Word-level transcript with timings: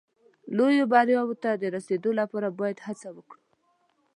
لویو 0.57 0.85
بریاوو 0.91 1.35
ته 1.43 1.49
د 1.53 1.63
رسېدو 1.75 2.11
لپاره 2.19 2.47
باید 2.59 2.77
هڅه 2.85 3.09
وکړو. 3.15 3.41